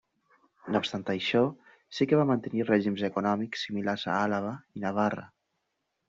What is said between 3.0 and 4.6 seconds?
econòmics similars a Àlaba